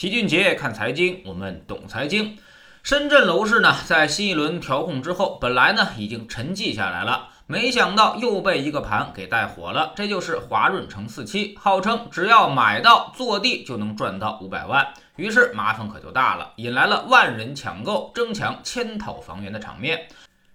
[0.00, 2.38] 齐俊杰看财经，我们懂财经。
[2.82, 9.92] 深圳楼市呢，在新一轮调控之后，本来呢已经沉寂下来了，没想到又被一个盘给带火了。
[9.94, 20.08] 这就是华润城四期，号称只要买到坐地就能赚到五百万，于是麻烦可就大了，引来了万人抢购、争抢千套房源的场面。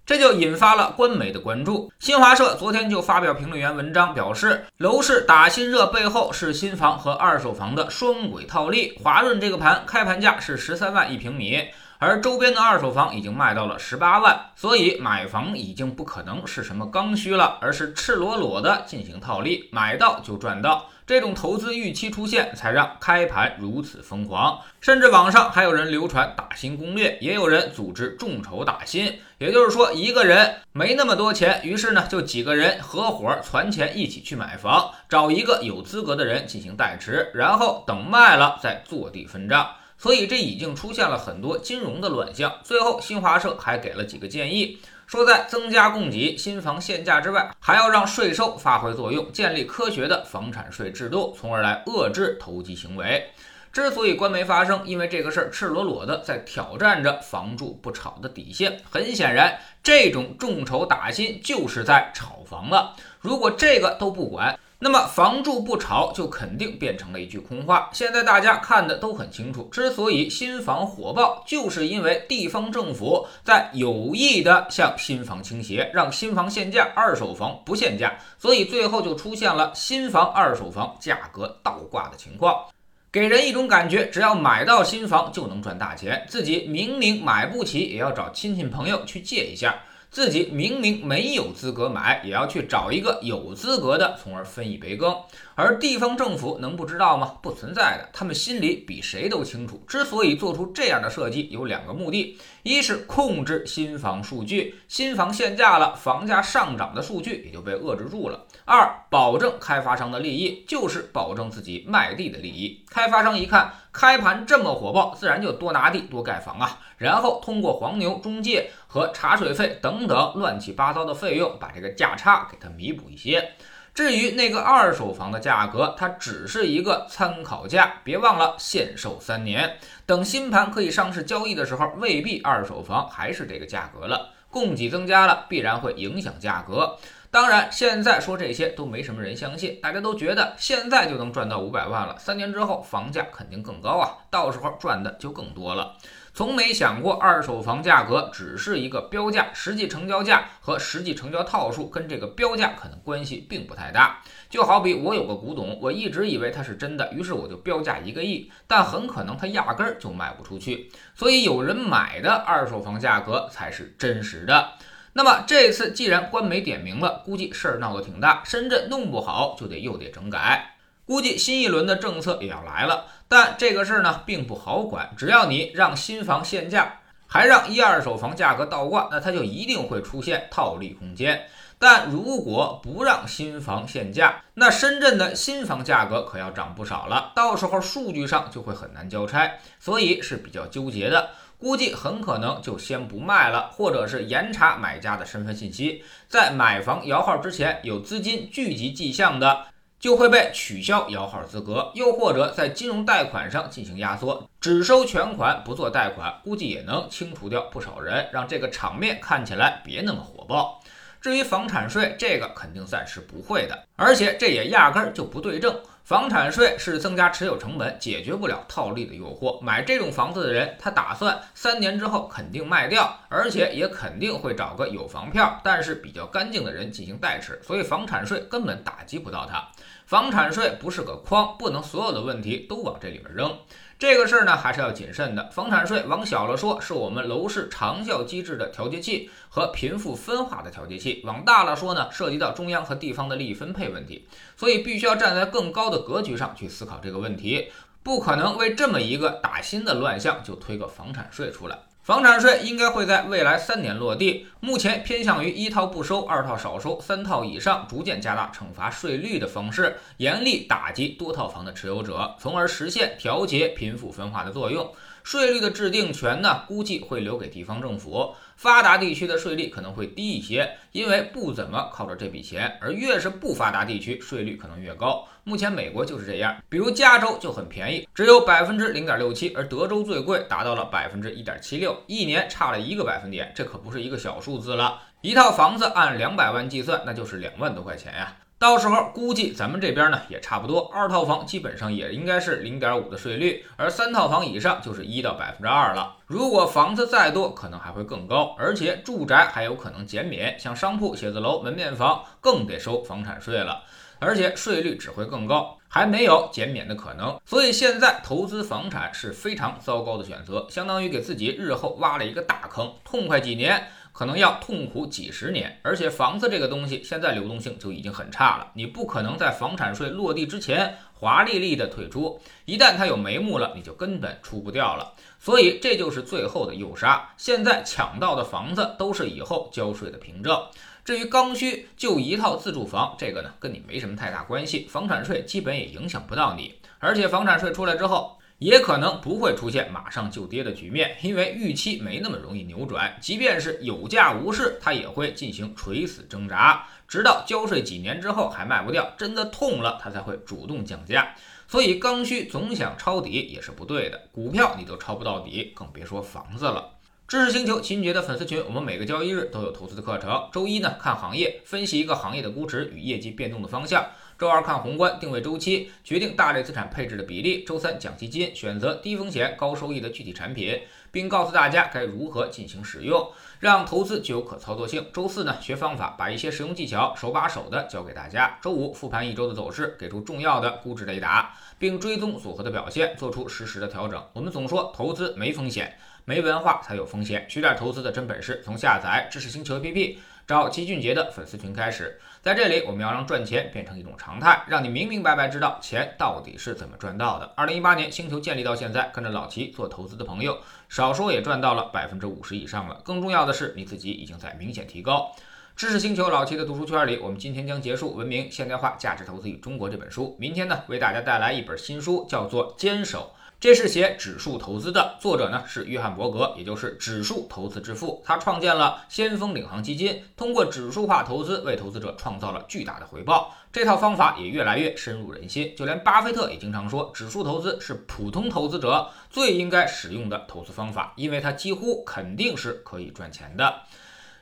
[0.05, 1.91] 这就引发了官媒的关注。
[1.97, 8.95] 新华社昨天就发表评论员文章，表示楼市打新热背后是新房和二手房的双轨套利。
[9.02, 11.59] 华润这个盘开盘价是十三万一平米，
[11.97, 20.85] 而周边的二手房已经卖到了十八万，所以买房已经不可能是什么刚需了，而是赤裸裸的进行套利，买到就赚到。
[21.08, 24.59] 这种投资预期出现，才让开盘如此疯狂。
[24.82, 29.20] 甚至网上还有人流传打新攻略，也有人组织众筹打新。
[29.38, 39.76] 也就是说，一个人没那么多钱，于是呢，就几个人合伙攒钱一起去买房，找一个有资格的人进行代持，然后等卖了再坐地分账。
[39.98, 42.52] 所以这已经出现了很多金融的乱象。
[42.64, 44.80] 最后，新华社还给了几个建议。
[45.08, 53.30] 说在增加供给、新房限价之外，还要让税收发挥作用，建立科学的房产税制度，从而来遏制投机行为。
[53.72, 58.80] 之所以官媒发声，因为这个事儿赤裸裸的在挑战着房住不炒的底线。
[58.89, 62.95] 很显然，这种众筹打新就是在炒房了。
[63.19, 67.90] 如果这个都不管，那么房住不炒就肯定变成了一句空话。
[67.94, 82.66] 现在大家看的都很清楚，之所以新房火爆，就是因为地方政府在有意的向新房倾斜，让新房限价，二手房不限价，所以最后就出现了新房、二手房价格倒挂的情况，
[83.12, 89.73] 给人一种感觉，只要买到新房就能赚大钱，自己明明买不起，也要找亲戚朋友去借一下。
[90.16, 95.13] 自己明明没有资格买，也要去找一个有资格的，从而分一杯羹。
[95.55, 97.33] 而地方政府能不知道吗？
[97.44, 99.83] 不存在的，他们心里比谁都清楚。
[99.85, 112.85] 之所以做出这样的设计，有两个目的：一是控制新房数据，新房限价了，房价上涨的数据也就被遏制住了；二，保证开发商的利益，就是保证自己卖地的利益。
[112.90, 118.69] 开发商一看开盘这么火爆，自然就多拿地、多盖房啊，然后通过黄牛、中介。
[118.88, 123.53] 和茶水费等等乱七八糟的费用，把这个价差给它弥补一些。
[123.94, 129.78] 至于那个二手房的价格，它只是一个参考价，别忘了限售三年。
[130.05, 134.34] 等新盘可以上市交易的时候，未必二手房还是这个价格了。
[134.50, 136.97] 供给增加了，必然会影响价格。
[137.35, 145.97] 当然，现在说这些都没什么人相信，大家都觉得现在就能赚到五百万了，三年之后房价肯定更高啊，到时候赚的就更多了。
[146.34, 154.22] 从没想过二手房价格只是一个标价，实际成交价和实际成交套数跟这个标价可能关系并不太大。
[154.50, 160.90] 就好比我有个古董，我一直以为它是真的，于是我就标价一个亿，但很可能它压根儿就卖不出去。
[161.13, 164.69] 所以有人买的二手房价格才是真实的。
[165.18, 170.76] 那么这次既然官媒点名了，估计事儿闹得挺大，深圳弄不好就得又得整改。
[171.06, 175.12] 估计新一轮的政策也要来了，但这个事儿呢并不好管。
[175.16, 181.47] 只要你让新房限价，还让一二手房价格倒挂，那它就一定会出现套利空间。
[181.78, 191.30] 但如果不让新房限价，那深圳的新房价格可要涨不少了，到时候数据上就会很难交差，所以是比较纠结的。
[191.66, 199.66] 估计很可能就先不卖了，或者是严查买家的身份信息，在买房摇号之前有资金聚集迹象的。
[199.98, 210.80] 就会被取消摇号资格，又或者在金融贷款上进行压缩，只收全款不做贷款，估计也能清除掉不少人，让这个场面看起来别那么火爆。
[211.20, 215.76] 至于房产税，这个肯定暂时不会的，而且这也压根儿就不对症。
[216.05, 219.59] 房产税是增加持有成本，解决不了套利的诱惑。
[219.59, 229.67] 买这种房子的人，他打算三年之后肯定卖掉，而且也肯定会找个有房票但是比较干净的人进行代持，所以房产税根本打击不到他。
[230.05, 233.57] 房产税不是个筐，不能所有的问题都往这里面扔。
[233.97, 235.49] 这个事儿呢，还是要谨慎的。
[235.49, 244.28] 房产税往小了说，是我们楼市长效机制的调节器和贫富分化的调节器；往大了说呢，涉及到中央和地方的利益分配问题。
[244.57, 247.72] 所以，必须要站在更高的格局上去思考这个问题，
[248.05, 251.75] 不可能为这么一个打新的乱象就推个房产税出来。
[252.03, 264.88] 房产税应该会在未来三年落地，目前偏向于一套不收，二套少收，三套以上逐渐加大惩罚税率的方式，严厉打击多套房的持有者，从而实现调节贫富分化的作用。
[265.25, 268.36] 税率的制定权呢，估计会留给地方政府。
[268.55, 275.27] 发达地区的税率可能会低一些，因为不怎么靠着这笔钱；而越是不发达地区，税率可能越高。
[275.43, 285.01] 目前美国就是这样，比如加州就很便宜，只有百分之零点六七，而德州最贵，达到了百分之一点七六，一年差了一个百分点，这可不是一个小数字了。
[285.22, 288.38] 一套房子按两百万计算，那就是两万多块钱呀。
[288.57, 296.15] 到时候估计咱们这边呢也差不多，二套房基本上也应该是零点五的税率，而三套房以上就是一到百分之二了。
[296.25, 303.84] 如果房子再多，可能还会更高，而且住宅还有可能减免，像商铺、写字楼、门面房更得收房产税了，
[304.19, 307.38] 而且税率只会更高，还没有减免的可能。
[307.46, 313.89] 所以现在投资房产是非常糟糕的选择，相当于给自己日后挖了一个大坑，痛快几年。
[314.17, 325.12] 可能要痛苦几十年，而且房子这个东西现在流动性就已经很差了，你不可能在房产税落地之前华丽丽的退出，一旦它有眉目了，你就根本出不掉了。
[325.38, 327.34] 所以这就是最后的诱杀。
[327.36, 330.65] 现在抢到的房子都是以后交税的凭证。
[331.03, 336.75] 至于刚需，就一套自住房，这个呢跟你没什么太大关系，房产税基本也影响不到你。
[337.00, 338.38] 而且房产税出来之后。
[338.60, 343.17] 也可能不会出现马上就跌的局面，因为预期没那么容易扭转。
[343.19, 351.36] 即便是有价无市，它也会进行垂死挣扎，直到交税几年之后还卖不掉，真的痛了，它才会主动降价。
[351.67, 356.91] 所以刚需总想抄底也是不对的，股票你都抄不到底，更别说房子了。
[357.27, 360.48] 知识星球秦杰的粉丝群，我们每个交易日都有投资的课程。
[360.53, 364.05] 周一呢，看行业，分析一个行业的估值与业绩变动的方向。
[364.38, 367.63] 周二看宏观定位周期，决定大类资产配置的比例。
[367.63, 375.05] 周三讲基金，选择低风险高收益的具体产品，并告诉大家该如何进行使用，让投资具有可操作性。
[375.13, 378.60] 周四呢学方法，把一些实用技巧手把手的教给大家。
[378.62, 384.22] 周五复盘一周的走势，给出重要的估值雷达，并追踪组合的表现，做出实时的调整。
[384.34, 387.46] 我们总说投资没风险，没文化才有风险。
[387.50, 390.17] 学点投资的真本事，从下载知识星球 APP。
[390.48, 397.51] 找齐俊杰的粉丝群开始，在这里我们要让赚钱变成一种常态，让你明明白白知道钱到底是怎么赚到的。
[397.56, 403.01] 二零一八年星球建立到现在，跟着老齐做投资的朋友，少说也赚到了百分之五十以上了。
[403.03, 405.32] 更重要的是，你自己已经在明显提高。
[405.75, 413.34] 知识星球老齐的读书圈里，我们今天将结束《文明现代化价值投资与中国》这本书，明天呢为大家带来一本新书，叫做《坚守》。
[413.60, 418.22] 这是写指数投资的，作者呢是约翰伯格，也就是指数投资之父。
[418.24, 423.55] 他创建了先锋领航基金，通过指数化投资为投资者创造了巨大的回报。
[423.72, 433.81] 这套方法也越来越深入人心，就连巴菲特也经常说，指数投资是普通投资者最应该使用的投资方法，因为它几乎肯定是可以赚钱的。